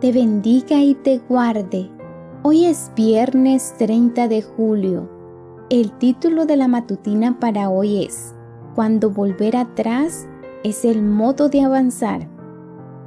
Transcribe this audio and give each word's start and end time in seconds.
te 0.00 0.12
bendiga 0.12 0.82
y 0.82 0.94
te 0.94 1.18
guarde. 1.18 1.90
Hoy 2.42 2.66
es 2.66 2.92
viernes 2.94 3.74
30 3.78 4.28
de 4.28 4.42
julio. 4.42 5.08
El 5.70 5.90
título 5.92 6.44
de 6.44 6.56
la 6.56 6.68
matutina 6.68 7.40
para 7.40 7.70
hoy 7.70 8.04
es 8.04 8.34
Cuando 8.74 9.10
volver 9.10 9.56
atrás 9.56 10.26
es 10.64 10.84
el 10.84 11.02
modo 11.02 11.48
de 11.48 11.62
avanzar. 11.62 12.28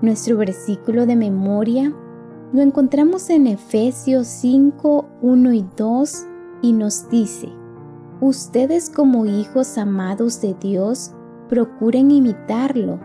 Nuestro 0.02 0.38
versículo 0.38 1.05
de 1.05 1.15
memoria 1.15 1.93
lo 2.53 2.62
encontramos 2.62 3.29
en 3.29 3.45
Efesios 3.45 4.26
5, 4.26 5.05
1 5.21 5.53
y 5.53 5.65
2 5.77 6.26
y 6.63 6.73
nos 6.73 7.07
dice, 7.09 7.49
Ustedes 8.20 8.90
como 8.90 9.27
hijos 9.27 9.77
amados 9.77 10.41
de 10.41 10.55
Dios, 10.55 11.13
procuren 11.49 12.09
imitarlo, 12.09 12.99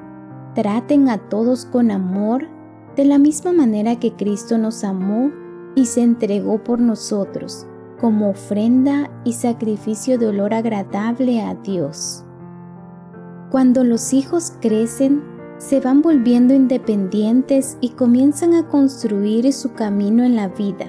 traten 0.55 1.10
a 1.10 1.19
todos 1.29 1.66
con 1.66 1.91
amor, 1.91 2.48
de 2.97 3.05
la 3.05 3.19
misma 3.19 3.53
manera 3.53 3.98
que 3.98 4.12
Cristo 4.12 4.59
nos 4.59 4.85
amó 4.85 5.30
y 5.74 5.87
se 5.87 6.02
entregó 6.02 6.63
por 6.63 6.80
nosotros 6.80 7.66
como 8.01 8.30
ofrenda 8.30 9.10
y 9.24 9.32
sacrificio 9.32 10.18
de 10.18 10.27
olor 10.27 10.52
agradable 10.52 11.41
a 11.41 11.55
Dios. 11.55 12.24
Cuando 13.51 13.85
los 13.85 14.13
hijos 14.13 14.52
crecen, 14.60 15.23
se 15.59 15.80
van 15.80 16.02
volviendo 16.02 16.52
independientes 16.52 17.79
y 17.80 17.91
comienzan 17.91 18.55
a 18.55 18.68
construir 18.68 19.51
su 19.52 19.73
camino 19.73 20.24
en 20.24 20.37
la 20.37 20.49
vida. 20.49 20.87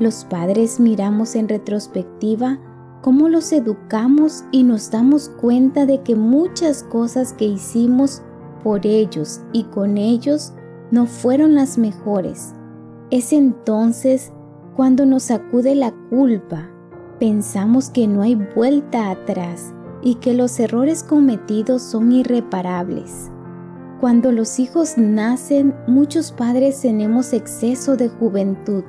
Los 0.00 0.24
padres 0.24 0.80
miramos 0.80 1.36
en 1.36 1.48
retrospectiva 1.48 2.58
cómo 3.02 3.28
los 3.28 3.52
educamos 3.52 4.44
y 4.50 4.64
nos 4.64 4.90
damos 4.90 5.28
cuenta 5.28 5.86
de 5.86 6.02
que 6.02 6.16
muchas 6.16 6.82
cosas 6.82 7.32
que 7.34 7.44
hicimos 7.44 8.22
por 8.64 8.86
ellos 8.86 9.40
y 9.52 9.64
con 9.64 9.98
ellos 9.98 10.54
no 10.90 11.06
fueron 11.06 11.54
las 11.54 11.78
mejores. 11.78 12.54
Es 13.10 13.32
entonces 13.32 14.32
cuando 14.76 15.06
nos 15.06 15.24
sacude 15.24 15.74
la 15.74 15.92
culpa, 16.10 16.70
pensamos 17.18 17.90
que 17.90 18.06
no 18.06 18.22
hay 18.22 18.34
vuelta 18.34 19.10
atrás 19.10 19.74
y 20.02 20.16
que 20.16 20.34
los 20.34 20.58
errores 20.58 21.02
cometidos 21.02 21.82
son 21.82 22.12
irreparables. 22.12 23.30
Cuando 24.00 24.32
los 24.32 24.58
hijos 24.58 24.96
nacen, 24.96 25.74
muchos 25.86 26.32
padres 26.32 26.80
tenemos 26.80 27.34
exceso 27.34 27.96
de 27.96 28.08
juventud, 28.08 28.82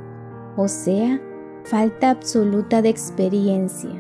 o 0.55 0.69
sea, 0.69 1.22
falta 1.66 2.09
absoluta 2.11 2.81
de 2.81 2.89
experiencia. 2.89 3.91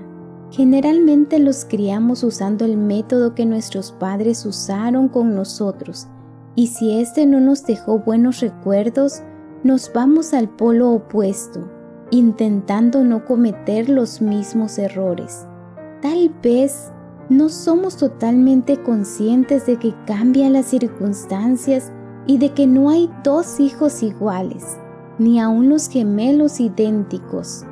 Generalmente 0.51 1.39
los 1.39 1.65
criamos 1.65 2.23
usando 2.23 2.63
el 2.63 2.77
método 2.77 3.35
que 3.35 3.45
nuestros 3.45 3.91
padres 3.91 4.45
usaron 4.45 5.09
con 5.09 5.35
nosotros, 5.35 6.07
y 6.55 6.67
si 6.67 6.99
este 6.99 7.25
no 7.25 7.39
nos 7.39 7.65
dejó 7.65 7.99
buenos 7.99 8.41
recuerdos, 8.41 9.21
nos 9.63 9.91
vamos 9.93 10.33
al 10.33 10.49
polo 10.49 10.91
opuesto, 10.91 11.69
intentando 12.09 13.03
no 13.03 13.25
cometer 13.25 13.89
los 13.89 14.21
mismos 14.21 14.77
errores. 14.77 15.47
Tal 16.01 16.33
vez 16.41 16.91
no 17.29 17.47
somos 17.47 17.95
totalmente 17.95 18.81
conscientes 18.81 19.65
de 19.65 19.77
que 19.77 19.93
cambian 20.05 20.53
las 20.53 20.65
circunstancias 20.65 21.91
y 22.27 22.37
de 22.37 22.49
que 22.49 22.67
no 22.67 22.89
hay 22.89 23.09
dos 23.23 23.59
hijos 23.59 24.03
iguales, 24.03 24.77
ni 25.17 25.39
aun 25.39 25.69
los 25.69 25.87
gemelos 25.87 26.59
idénticos. 26.59 27.63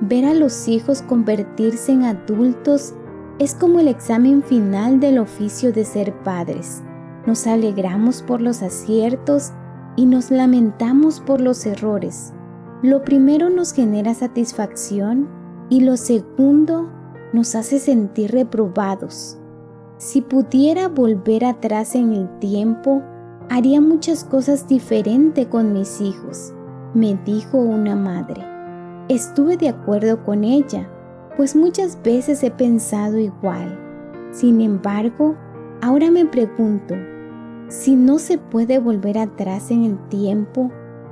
Ver 0.00 0.26
a 0.26 0.34
los 0.34 0.68
hijos 0.68 1.00
convertirse 1.02 1.92
en 1.92 2.02
adultos 2.02 2.94
es 3.38 3.54
como 3.54 3.80
el 3.80 3.88
examen 3.88 4.42
final 4.42 5.00
del 5.00 5.18
oficio 5.18 5.72
de 5.72 5.84
ser 5.84 6.12
padres. 6.22 6.82
Nos 7.26 7.46
alegramos 7.46 8.22
por 8.22 8.40
los 8.40 8.62
aciertos 8.62 9.52
y 9.96 10.06
nos 10.06 10.30
lamentamos 10.30 11.20
por 11.20 11.40
los 11.40 11.66
errores. 11.66 12.32
Lo 12.82 13.02
primero 13.02 13.50
nos 13.50 13.72
genera 13.72 14.14
satisfacción 14.14 15.28
y 15.68 15.80
lo 15.80 15.96
segundo 15.96 16.88
nos 17.32 17.54
hace 17.54 17.80
sentir 17.80 18.30
reprobados. 18.30 19.38
Si 19.98 20.20
pudiera 20.20 20.88
volver 20.88 21.44
atrás 21.44 21.94
en 21.94 22.12
el 22.12 22.38
tiempo, 22.38 23.02
haría 23.48 23.80
muchas 23.80 24.24
cosas 24.24 24.68
diferentes 24.68 25.46
con 25.46 25.72
mis 25.72 26.00
hijos, 26.00 26.52
me 26.94 27.18
dijo 27.24 27.58
una 27.58 27.96
madre. 27.96 28.44
Estuve 29.08 29.56
de 29.56 29.70
acuerdo 29.70 30.22
con 30.22 30.44
ella, 30.44 30.88
pues 31.36 31.56
muchas 31.56 32.00
veces 32.02 32.42
he 32.42 32.50
pensado 32.50 33.18
igual. 33.18 33.78
Sin 34.32 34.60
embargo, 34.60 35.34
ahora 35.80 36.10
me 36.10 36.26
pregunto, 36.26 36.94
si 37.68 37.96
no 37.96 38.18
se 38.18 38.38
puede 38.38 38.78
volver 38.78 39.18
atrás 39.18 39.70
en 39.70 39.84
el 39.84 40.08
tiempo, 40.08 40.70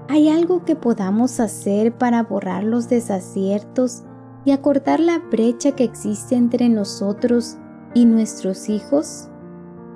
¿hay 0.09 0.29
algo 0.29 0.65
que 0.65 0.77
podamos 0.77 1.41
hacer 1.41 1.97
para 1.97 2.23
borrar 2.23 2.63
los 2.63 2.89
desaciertos 2.89 4.05
y 4.45 4.53
acortar 4.53 5.01
la 5.01 5.19
brecha 5.19 5.73
que 5.73 5.85
existe 5.85 6.37
entre 6.37 6.69
nosotros 6.69 7.57
y 7.93 8.05
nuestros 8.05 8.69
hijos? 8.69 9.29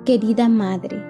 Querida 0.05 0.49
madre, 0.49 1.01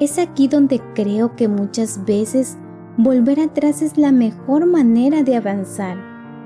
es 0.00 0.18
aquí 0.18 0.48
donde 0.48 0.80
creo 0.94 1.36
que 1.36 1.48
muchas 1.48 2.04
veces 2.04 2.56
volver 2.96 3.40
atrás 3.40 3.82
es 3.82 3.98
la 3.98 4.12
mejor 4.12 4.66
manera 4.66 5.22
de 5.22 5.36
avanzar. 5.36 5.98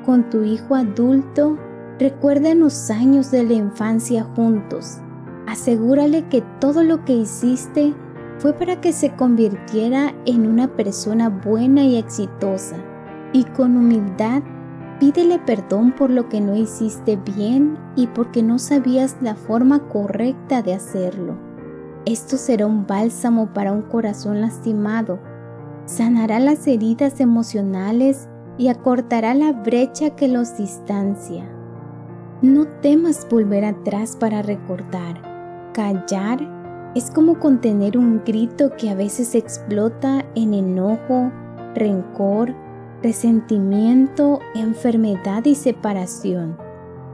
Con 0.04 0.30
tu 0.30 0.42
hijo 0.42 0.74
adulto, 0.74 1.58
recuerda 1.98 2.54
los 2.54 2.90
años 2.90 3.30
de 3.30 3.44
la 3.44 3.52
infancia 3.52 4.24
juntos. 4.34 4.98
Asegúrale 5.46 6.26
que 6.28 6.42
todo 6.60 6.82
lo 6.82 7.04
que 7.04 7.14
hiciste 7.14 7.94
fue 8.38 8.52
para 8.52 8.80
que 8.80 8.92
se 8.92 9.14
convirtiera 9.14 10.14
en 10.26 10.46
una 10.46 10.68
persona 10.68 11.28
buena 11.28 11.82
y 11.84 11.96
exitosa. 11.96 12.76
Y 13.32 13.44
con 13.44 13.76
humildad 13.76 14.42
Pídele 14.98 15.38
perdón 15.38 15.92
por 15.92 16.10
lo 16.10 16.28
que 16.28 16.40
no 16.40 16.56
hiciste 16.56 17.16
bien 17.16 17.78
y 17.94 18.08
porque 18.08 18.42
no 18.42 18.58
sabías 18.58 19.16
la 19.20 19.36
forma 19.36 19.88
correcta 19.88 20.60
de 20.60 20.74
hacerlo. 20.74 21.38
Esto 22.04 22.36
será 22.36 22.66
un 22.66 22.84
bálsamo 22.86 23.52
para 23.54 23.72
un 23.72 23.82
corazón 23.82 24.40
lastimado, 24.40 25.20
sanará 25.84 26.40
las 26.40 26.66
heridas 26.66 27.20
emocionales 27.20 28.28
y 28.56 28.68
acortará 28.68 29.34
la 29.34 29.52
brecha 29.52 30.16
que 30.16 30.26
los 30.26 30.56
distancia. 30.56 31.48
No 32.42 32.66
temas 32.66 33.26
volver 33.30 33.64
atrás 33.64 34.16
para 34.18 34.42
recordar. 34.42 35.22
Callar 35.74 36.57
es 36.94 37.10
como 37.10 37.38
contener 37.38 37.98
un 37.98 38.22
grito 38.24 38.70
que 38.76 38.90
a 38.90 38.94
veces 38.94 39.34
explota 39.34 40.24
en 40.34 40.54
enojo, 40.54 41.30
rencor, 41.74 42.54
resentimiento, 43.02 44.40
enfermedad 44.54 45.44
y 45.44 45.54
separación. 45.54 46.56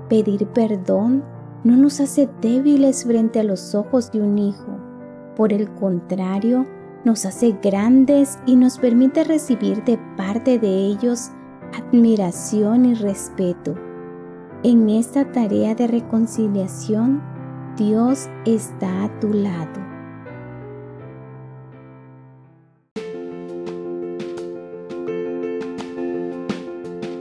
Pedir 0.08 0.46
perdón 0.48 1.24
no 1.64 1.76
nos 1.76 2.00
hace 2.00 2.28
débiles 2.40 3.04
frente 3.04 3.40
a 3.40 3.44
los 3.44 3.74
ojos 3.74 4.12
de 4.12 4.20
un 4.20 4.38
hijo. 4.38 4.78
Por 5.36 5.52
el 5.52 5.70
contrario, 5.74 6.66
nos 7.04 7.26
hace 7.26 7.56
grandes 7.62 8.38
y 8.46 8.56
nos 8.56 8.78
permite 8.78 9.24
recibir 9.24 9.82
de 9.84 9.98
parte 10.16 10.58
de 10.58 10.68
ellos 10.68 11.30
admiración 11.74 12.84
y 12.86 12.94
respeto. 12.94 13.74
En 14.62 14.88
esta 14.88 15.30
tarea 15.32 15.74
de 15.74 15.86
reconciliación, 15.86 17.22
Dios 17.76 18.28
está 18.46 19.02
a 19.02 19.18
tu 19.18 19.32
lado. 19.32 19.82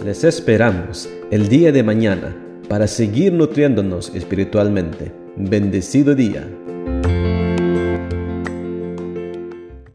Les 0.06 0.24
esperamos 0.24 1.10
el 1.32 1.50
día 1.50 1.72
de 1.72 1.82
mañana 1.82 2.36
para 2.70 2.86
seguir 2.86 3.34
nutriéndonos 3.34 4.14
espiritualmente. 4.14 5.12
Bendecido 5.36 6.14
día. 6.14 6.48